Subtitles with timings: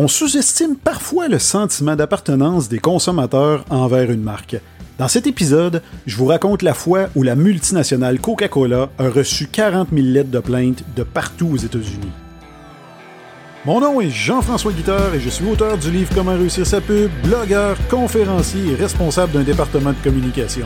[0.00, 4.54] On sous-estime parfois le sentiment d'appartenance des consommateurs envers une marque.
[4.96, 9.88] Dans cet épisode, je vous raconte la fois où la multinationale Coca-Cola a reçu 40
[9.92, 12.12] 000 lettres de plainte de partout aux États-Unis.
[13.64, 17.10] Mon nom est Jean-François Guitard et je suis auteur du livre Comment réussir sa pub,
[17.24, 20.64] blogueur, conférencier et responsable d'un département de communication.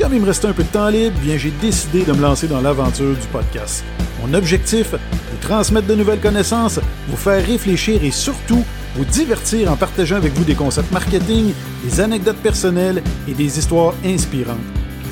[0.00, 2.48] Comme il me restait un peu de temps libre, bien j'ai décidé de me lancer
[2.48, 3.84] dans l'aventure du podcast.
[4.22, 8.64] Mon objectif, vous transmettre de nouvelles connaissances, vous faire réfléchir et surtout
[8.96, 11.52] vous divertir en partageant avec vous des concepts marketing,
[11.84, 14.56] des anecdotes personnelles et des histoires inspirantes.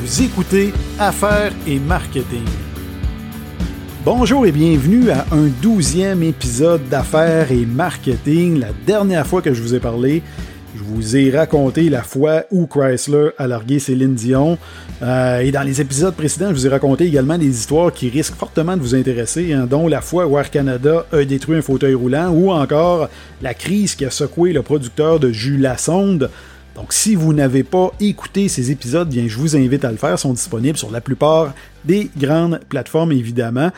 [0.01, 2.47] Vous écoutez Affaires et Marketing.
[4.07, 8.59] Bonjour et bienvenue à un douzième épisode d'Affaires et Marketing.
[8.59, 10.23] La dernière fois que je vous ai parlé,
[10.79, 14.59] je vous ai raconté la fois où Chrysler a largué Céline Dion.
[15.03, 18.37] Euh, et dans les épisodes précédents, je vous ai raconté également des histoires qui risquent
[18.37, 21.95] fortement de vous intéresser, hein, dont la fois où Air Canada a détruit un fauteuil
[21.95, 23.09] roulant ou encore
[23.43, 26.31] la crise qui a secoué le producteur de jus Lassonde.
[26.77, 30.13] Donc, si vous n'avez pas écouté ces épisodes, bien, je vous invite à le faire.
[30.13, 33.73] Ils sont disponibles sur la plupart des grandes plateformes, évidemment.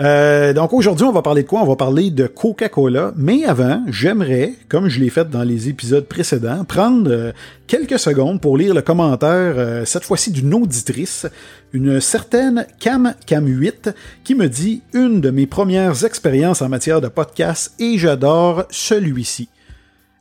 [0.00, 1.62] Euh, donc aujourd'hui, on va parler de quoi?
[1.62, 3.12] On va parler de Coca-Cola.
[3.16, 7.32] Mais avant, j'aimerais, comme je l'ai fait dans les épisodes précédents, prendre euh,
[7.66, 11.26] quelques secondes pour lire le commentaire, euh, cette fois-ci d'une auditrice,
[11.72, 13.90] une certaine Cam Cam 8,
[14.24, 19.48] qui me dit une de mes premières expériences en matière de podcast et j'adore celui-ci.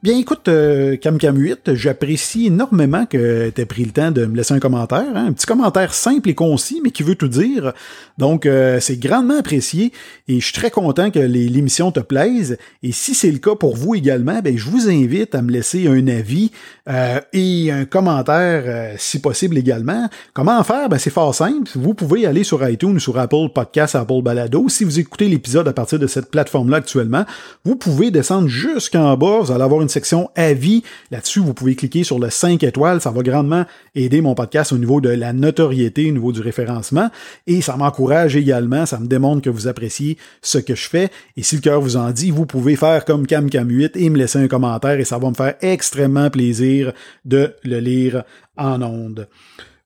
[0.03, 4.35] Bien, écoute, euh, Cam 8, j'apprécie énormément que tu aies pris le temps de me
[4.35, 5.05] laisser un commentaire.
[5.13, 5.27] Hein.
[5.27, 7.73] un petit commentaire simple et concis, mais qui veut tout dire.
[8.17, 9.91] Donc, euh, c'est grandement apprécié
[10.27, 12.57] et je suis très content que l'émission te plaise.
[12.81, 15.87] Et si c'est le cas pour vous également, ben, je vous invite à me laisser
[15.87, 16.51] un avis
[16.89, 20.09] euh, et un commentaire, euh, si possible également.
[20.33, 20.89] Comment faire?
[20.89, 21.69] Ben, c'est fort simple.
[21.75, 24.67] Vous pouvez aller sur iTunes sur Apple Podcast, Apple Balado.
[24.67, 27.25] Si vous écoutez l'épisode à partir de cette plateforme-là actuellement,
[27.65, 29.41] vous pouvez descendre jusqu'en bas.
[29.41, 30.83] Vous allez avoir une section avis.
[31.11, 33.01] Là-dessus, vous pouvez cliquer sur le 5 étoiles.
[33.01, 37.09] Ça va grandement aider mon podcast au niveau de la notoriété, au niveau du référencement.
[37.47, 38.85] Et ça m'encourage également.
[38.85, 41.09] Ça me démontre que vous appréciez ce que je fais.
[41.37, 44.39] Et si le cœur vous en dit, vous pouvez faire comme CamCam8 et me laisser
[44.39, 46.93] un commentaire et ça va me faire extrêmement plaisir
[47.25, 48.23] de le lire
[48.57, 49.27] en ondes.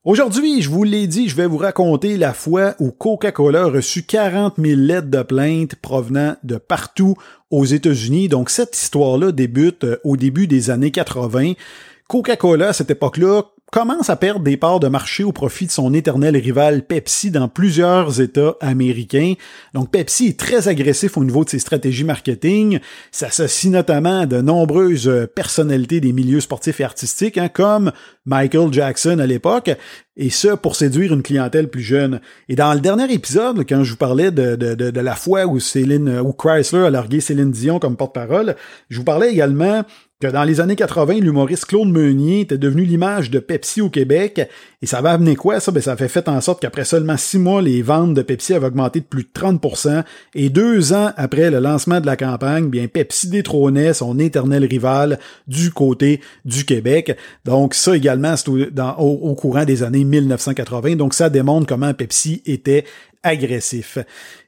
[0.05, 4.03] Aujourd'hui, je vous l'ai dit, je vais vous raconter la fois où Coca-Cola a reçu
[4.03, 7.15] 40 000 lettres de plainte provenant de partout
[7.49, 8.29] aux États-Unis.
[8.29, 11.53] Donc cette histoire-là débute euh, au début des années 80.
[12.07, 13.45] Coca-Cola, à cette époque-là,
[13.75, 17.49] commence à perdre des parts de marché au profit de son éternel rival Pepsi dans
[17.49, 19.33] plusieurs États américains.
[19.73, 22.79] Donc Pepsi est très agressif au niveau de ses stratégies marketing,
[23.11, 27.91] s'associe notamment à de nombreuses personnalités des milieux sportifs et artistiques, hein, comme
[28.25, 29.69] Michael Jackson à l'époque,
[30.15, 32.21] et ça pour séduire une clientèle plus jeune.
[32.47, 36.31] Et dans le dernier épisode, quand je vous parlais de, la fois où Céline, où
[36.31, 38.55] Chrysler a largué Céline Dion comme porte-parole,
[38.89, 39.83] je vous parlais également
[40.21, 44.49] que dans les années 80, l'humoriste Claude Meunier était devenu l'image de Pepsi au Québec.
[44.81, 45.73] Et ça va amener quoi, ça?
[45.73, 48.67] Ben, ça fait fait en sorte qu'après seulement six mois, les ventes de Pepsi avaient
[48.67, 50.03] augmenté de plus de 30%.
[50.33, 55.19] Et deux ans après le lancement de la campagne, bien, Pepsi détrônait son éternel rival
[55.47, 57.17] du côté du Québec.
[57.43, 60.95] Donc, ça également, c'est au courant des années 1980.
[60.95, 62.85] Donc, ça démontre comment Pepsi était
[63.21, 63.97] agressif.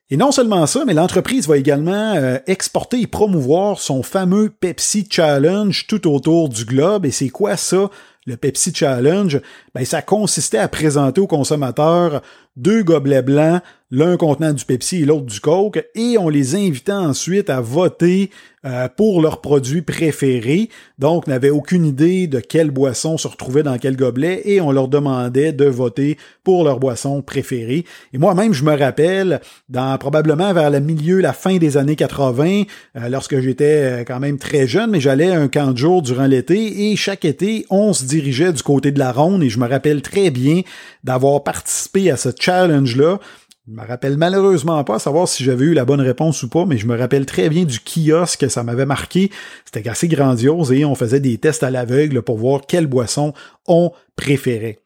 [0.10, 5.06] Et non seulement ça, mais l'entreprise va également euh, exporter et promouvoir son fameux Pepsi
[5.10, 7.06] Challenge tout autour du globe.
[7.06, 7.90] Et c'est quoi ça?
[8.26, 9.42] Le Pepsi Challenge,
[9.76, 12.22] ben, ça consistait à présenter aux consommateurs
[12.56, 16.92] deux gobelets blancs, l'un contenant du Pepsi et l'autre du Coke, et on les invitait
[16.92, 18.30] ensuite à voter
[18.66, 20.70] euh, pour leurs produits préférés.
[21.00, 24.90] Donc, n'avait aucune idée de quelle boisson se retrouvait dans quel gobelet, et on leur
[24.90, 27.86] demandait de voter pour leur boisson préférée.
[28.12, 29.40] Et moi-même, je me rappelle,
[29.70, 32.64] dans probablement vers le milieu, la fin des années 80,
[32.98, 36.28] euh, lorsque j'étais euh, quand même très jeune, mais j'allais un camp de jour durant
[36.28, 39.68] l'été, et chaque été, on se dirigeait du côté de la ronde, et je me
[39.68, 40.62] rappelle très bien
[41.06, 43.20] d'avoir participé à ce challenge-là.
[43.68, 46.78] Je me rappelle malheureusement pas savoir si j'avais eu la bonne réponse ou pas, mais
[46.78, 49.30] je me rappelle très bien du kiosque, ça m'avait marqué.
[49.66, 53.34] C'était assez grandiose et on faisait des tests à l'aveugle pour voir quelle boisson
[53.68, 54.80] on préférait.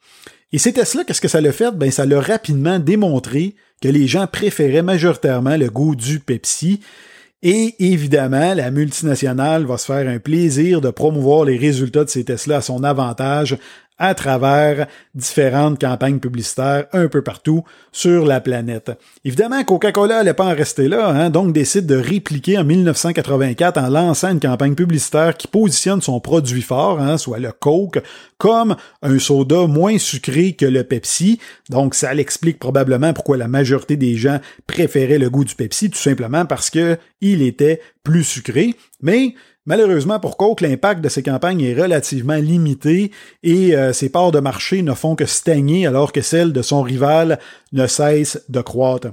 [0.52, 1.72] Et ces tests-là, qu'est-ce que ça l'a fait?
[1.76, 6.82] Ben, ça l'a rapidement démontré que les gens préféraient majoritairement le goût du Pepsi.
[7.44, 12.24] Et évidemment, la multinationale va se faire un plaisir de promouvoir les résultats de ces
[12.24, 13.58] tests-là à son avantage
[14.02, 18.92] à travers différentes campagnes publicitaires un peu partout sur la planète.
[19.24, 23.90] Évidemment, Coca-Cola n'allait pas en rester là, hein, donc décide de répliquer en 1984 en
[23.90, 28.02] lançant une campagne publicitaire qui positionne son produit fort, hein, soit le Coke,
[28.40, 31.38] comme un soda moins sucré que le Pepsi.
[31.70, 36.00] Donc, ça l'explique probablement pourquoi la majorité des gens préféraient le goût du Pepsi, tout
[36.00, 38.74] simplement parce que il était plus sucré.
[39.04, 39.36] Mais
[39.68, 43.12] Malheureusement pour Coke, l'impact de ces campagnes est relativement limité
[43.44, 46.82] et euh, ses parts de marché ne font que stagner alors que celles de son
[46.82, 47.40] rival
[47.72, 49.10] ne cessent de croître.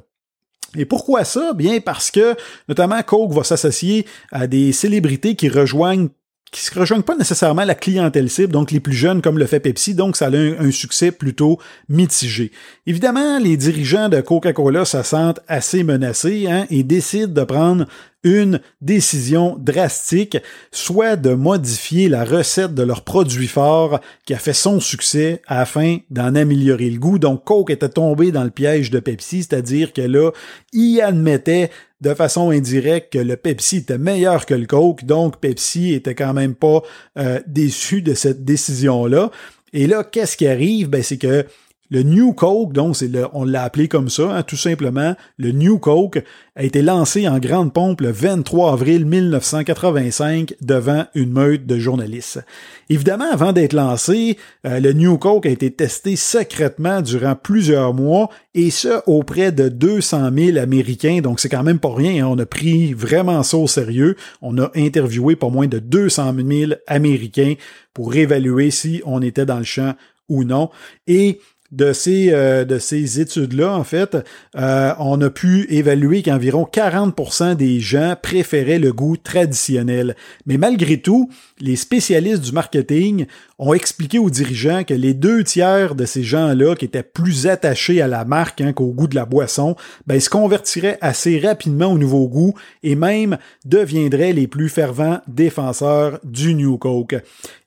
[0.76, 1.52] Et pourquoi ça?
[1.52, 2.34] Bien parce que
[2.68, 6.08] notamment Coke va s'associer à des célébrités qui rejoignent
[6.50, 9.60] qui se rejoignent pas nécessairement la clientèle cible, donc les plus jeunes comme le fait
[9.60, 11.58] Pepsi, donc ça a un, succès plutôt
[11.88, 12.52] mitigé.
[12.86, 17.86] Évidemment, les dirigeants de Coca-Cola se sentent assez menacés hein, et décident de prendre
[18.24, 20.38] une décision drastique,
[20.72, 25.98] soit de modifier la recette de leur produit fort qui a fait son succès afin
[26.10, 27.18] d'en améliorer le goût.
[27.18, 30.32] Donc Coke était tombé dans le piège de Pepsi, c'est-à-dire que là,
[30.72, 31.70] il admettait
[32.00, 36.32] de façon indirecte que le Pepsi était meilleur que le Coke, donc Pepsi était quand
[36.32, 36.82] même pas
[37.18, 39.30] euh, déçu de cette décision-là.
[39.72, 40.88] Et là, qu'est-ce qui arrive?
[40.88, 41.44] Ben, c'est que
[41.90, 45.78] le New Coke, donc le, on l'a appelé comme ça, hein, tout simplement, le New
[45.78, 46.22] Coke
[46.54, 52.44] a été lancé en grande pompe le 23 avril 1985 devant une meute de journalistes.
[52.90, 54.36] Évidemment, avant d'être lancé,
[54.66, 59.68] euh, le New Coke a été testé secrètement durant plusieurs mois et ce auprès de
[59.68, 62.26] 200 000 Américains, donc c'est quand même pas rien.
[62.26, 64.16] Hein, on a pris vraiment ça au sérieux.
[64.42, 67.54] On a interviewé pas moins de 200 000 Américains
[67.94, 69.94] pour évaluer si on était dans le champ
[70.28, 70.70] ou non.
[71.06, 71.40] Et
[71.70, 74.16] de ces, euh, de ces études-là, en fait,
[74.56, 80.16] euh, on a pu évaluer qu'environ 40% des gens préféraient le goût traditionnel.
[80.46, 81.28] Mais malgré tout,
[81.60, 83.26] les spécialistes du marketing
[83.58, 88.00] ont expliqué aux dirigeants que les deux tiers de ces gens-là qui étaient plus attachés
[88.00, 89.76] à la marque hein, qu'au goût de la boisson,
[90.06, 96.20] ben, se convertiraient assez rapidement au nouveau goût et même deviendraient les plus fervents défenseurs
[96.24, 97.16] du New Coke.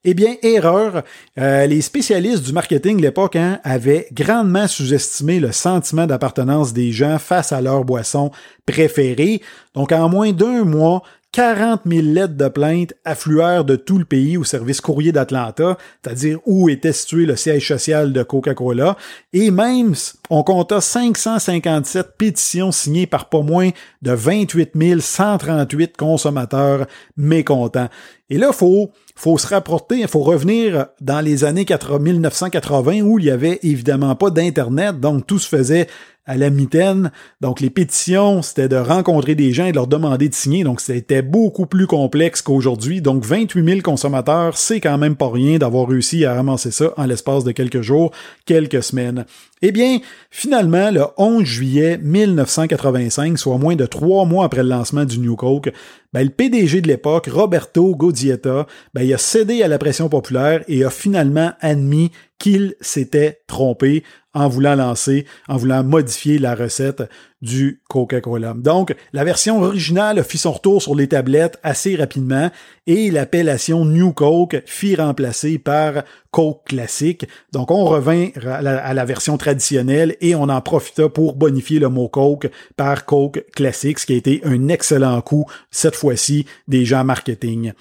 [0.03, 1.03] Eh bien, erreur.
[1.37, 6.91] Euh, les spécialistes du marketing de l'époque hein, avaient grandement sous-estimé le sentiment d'appartenance des
[6.91, 8.31] gens face à leur boisson
[8.65, 9.41] préférée.
[9.75, 11.03] Donc, en moins d'un mois,
[11.33, 16.39] 40 000 lettres de plainte affluèrent de tout le pays au service courrier d'Atlanta, c'est-à-dire
[16.45, 18.97] où était situé le siège social de Coca-Cola,
[19.31, 19.93] et même
[20.29, 23.69] on compta 557 pétitions signées par pas moins
[24.01, 26.85] de 28 138 consommateurs
[27.15, 27.89] mécontents.
[28.31, 33.25] Et là, faut faut se rapporter, il faut revenir dans les années 1980 où il
[33.25, 35.87] y avait évidemment pas d'internet, donc tout se faisait
[36.25, 37.11] à la mitaine.
[37.41, 40.63] Donc, les pétitions, c'était de rencontrer des gens et de leur demander de signer.
[40.63, 43.01] Donc, c'était beaucoup plus complexe qu'aujourd'hui.
[43.01, 47.05] Donc, 28 000 consommateurs, c'est quand même pas rien d'avoir réussi à ramasser ça en
[47.05, 48.11] l'espace de quelques jours,
[48.45, 49.25] quelques semaines.
[49.63, 49.99] Eh bien,
[50.31, 55.35] finalement, le 11 juillet 1985, soit moins de trois mois après le lancement du New
[55.35, 55.71] Coke,
[56.13, 58.65] ben, le PDG de l'époque, Roberto Godietta,
[58.95, 64.03] ben, il a cédé à la pression populaire et a finalement admis qu'il s'était trompé
[64.33, 67.03] en voulant lancer, en voulant modifier la recette
[67.41, 68.53] du Coca-Cola.
[68.55, 72.51] Donc, la version originale fit son retour sur les tablettes assez rapidement
[72.85, 77.25] et l'appellation New Coke fit remplacer par Coke classique.
[77.51, 82.07] Donc, on revint à la, version traditionnelle et on en profita pour bonifier le mot
[82.07, 87.03] Coke par Coke classique, ce qui a été un excellent coup, cette fois-ci, des gens
[87.03, 87.73] marketing.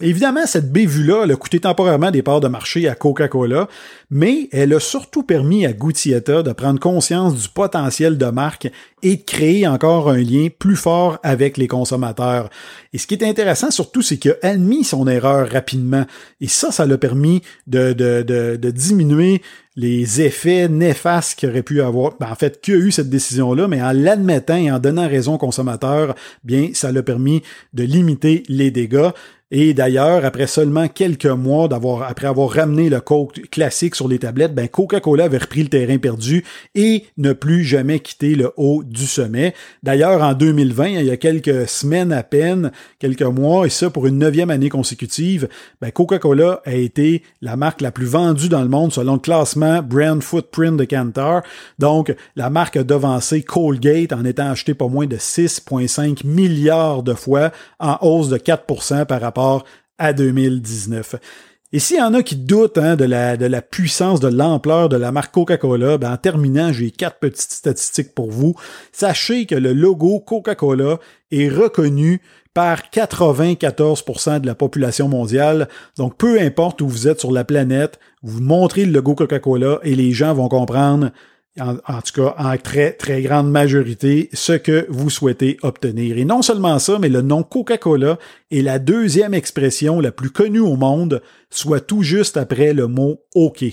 [0.00, 3.68] Évidemment, cette bévue-là a coûté temporairement des parts de marché à Coca-Cola,
[4.10, 8.68] mais elle a surtout permis à Gutietta de prendre conscience du potentiel de marque
[9.02, 12.50] et de créer encore un lien plus fort avec les consommateurs.
[12.92, 16.04] Et ce qui est intéressant surtout, c'est qu'il a admis son erreur rapidement.
[16.40, 19.42] Et ça, ça l'a permis de, diminuer
[19.76, 22.12] les effets néfastes qu'il aurait pu avoir.
[22.20, 25.34] Ben, en fait, qu'il a eu cette décision-là, mais en l'admettant et en donnant raison
[25.34, 26.14] aux consommateurs,
[26.44, 29.10] bien, ça l'a permis de limiter les dégâts.
[29.54, 34.18] Et d'ailleurs, après seulement quelques mois d'avoir, après avoir ramené le Coke classique sur les
[34.18, 36.42] tablettes, ben Coca-Cola avait repris le terrain perdu
[36.74, 39.52] et ne plus jamais quitté le haut du sommet.
[39.82, 44.06] D'ailleurs, en 2020, il y a quelques semaines à peine, quelques mois, et ça pour
[44.06, 45.50] une neuvième année consécutive,
[45.82, 49.82] ben Coca-Cola a été la marque la plus vendue dans le monde selon le classement
[49.82, 51.42] Brand Footprint de Kantar.
[51.78, 57.12] Donc, la marque a devancé Colgate en étant achetée pas moins de 6,5 milliards de
[57.12, 59.41] fois, en hausse de 4% par rapport
[59.98, 61.16] à 2019.
[61.74, 65.10] Et s'il y en a qui doutent hein, de, la, puissance, de l'ampleur de la
[65.10, 68.54] marque Coca-Cola, ben en terminant, j'ai quatre petites statistiques pour vous.
[68.92, 70.98] Sachez que le logo Coca-Cola
[71.30, 72.20] est reconnu
[72.52, 75.68] par 94% de la population mondiale.
[75.96, 79.94] Donc, peu importe où vous êtes sur la planète, vous montrez le logo Coca-Cola et
[79.94, 81.10] les gens vont comprendre
[81.60, 86.16] en, tout cas en très très grande majorité, ce que vous souhaitez obtenir.
[86.18, 88.18] Et non seulement ça, mais le nom Coca-Cola
[88.50, 93.20] est la deuxième expression la plus connue au monde, soit tout juste après le mot
[93.34, 93.64] OK.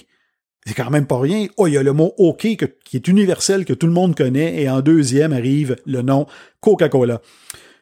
[0.66, 1.48] C'est quand même pas rien.
[1.58, 2.48] Oh, il y a le mot OK
[2.84, 6.28] qui est universel, que tout le monde connaît, et en deuxième arrive le nom
[6.60, 7.22] Coca-Cola.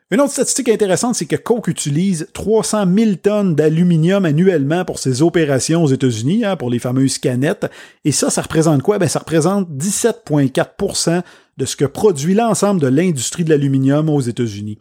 [0.09, 5.21] Une autre statistique intéressante, c'est que Coke utilise 300 000 tonnes d'aluminium annuellement pour ses
[5.21, 7.69] opérations aux États-Unis, hein, pour les fameuses canettes.
[8.05, 8.99] Et ça, ça représente quoi?
[8.99, 11.23] Ben, ça représente 17,4%
[11.57, 14.77] de ce que produit l'ensemble de l'industrie de l'aluminium aux États-Unis.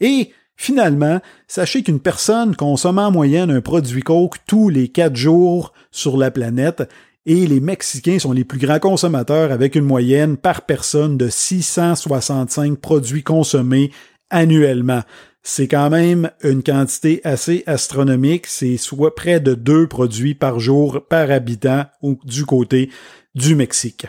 [0.00, 5.74] Et finalement, sachez qu'une personne consomme en moyenne un produit Coke tous les quatre jours
[5.90, 6.88] sur la planète
[7.24, 12.78] et les Mexicains sont les plus grands consommateurs avec une moyenne par personne de 665
[12.78, 13.92] produits consommés
[14.32, 15.02] annuellement.
[15.44, 21.06] C'est quand même une quantité assez astronomique, c'est soit près de deux produits par jour
[21.08, 21.84] par habitant
[22.24, 22.90] du côté
[23.34, 24.06] du Mexique.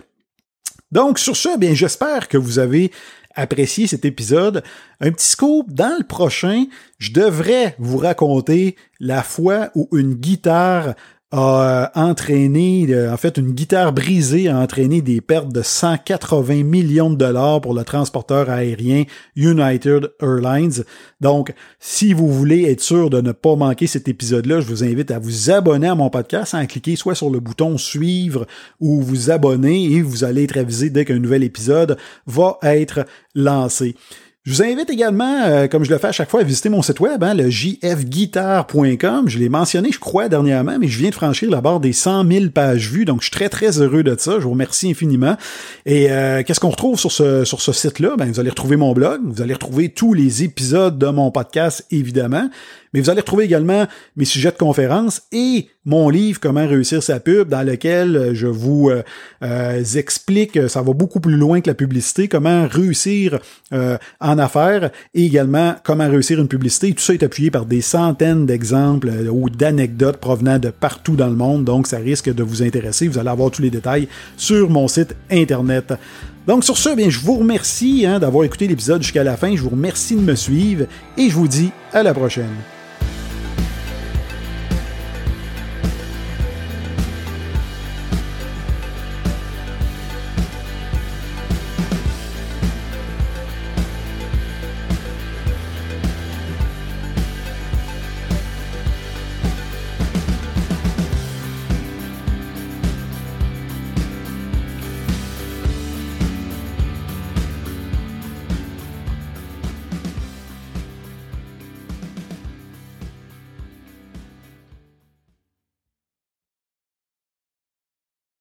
[0.92, 2.92] Donc sur ce, bien j'espère que vous avez
[3.36, 4.64] apprécié cet épisode.
[5.00, 6.66] Un petit scoop, dans le prochain,
[7.00, 10.94] je devrais vous raconter la fois où une guitare
[11.34, 16.64] a euh, entraîné, euh, en fait, une guitare brisée a entraîné des pertes de 180
[16.64, 20.84] millions de dollars pour le transporteur aérien United Airlines.
[21.22, 25.10] Donc, si vous voulez être sûr de ne pas manquer cet épisode-là, je vous invite
[25.10, 28.46] à vous abonner à mon podcast en cliquant soit sur le bouton suivre
[28.80, 31.98] ou vous abonner et vous allez être avisé dès qu'un nouvel épisode
[32.28, 33.96] va être lancé.
[34.46, 36.82] Je vous invite également, euh, comme je le fais à chaque fois, à visiter mon
[36.82, 39.30] site web, hein, le jfguitar.com.
[39.30, 42.30] Je l'ai mentionné, je crois, dernièrement, mais je viens de franchir la barre des 100
[42.30, 44.34] 000 pages vues, donc je suis très, très heureux de ça.
[44.40, 45.38] Je vous remercie infiniment.
[45.86, 48.18] Et euh, qu'est-ce qu'on retrouve sur ce, sur ce site-là?
[48.18, 51.86] Ben, vous allez retrouver mon blog, vous allez retrouver tous les épisodes de mon podcast,
[51.90, 52.50] évidemment
[52.94, 53.86] mais vous allez retrouver également
[54.16, 58.48] mes sujets de conférence et mon livre Comment réussir sa pub, dans lequel euh, je
[58.48, 59.04] vous euh,
[59.44, 63.40] euh, explique, ça va beaucoup plus loin que la publicité, comment réussir
[63.72, 66.94] en affaires et également comment réussir une publicité.
[66.94, 71.36] Tout ça est appuyé par des centaines d'exemples ou d'anecdotes provenant de partout dans le
[71.36, 73.08] monde, donc ça risque de vous intéresser.
[73.08, 74.08] Vous allez avoir tous les détails
[74.38, 75.94] sur mon site internet.
[76.48, 79.56] Donc sur ce, bien, je vous remercie hein, d'avoir écouté l'épisode jusqu'à la fin.
[79.56, 80.86] Je vous remercie de me suivre
[81.18, 82.54] et je vous dis à la prochaine.